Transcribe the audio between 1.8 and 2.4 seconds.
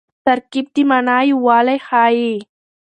ښيي.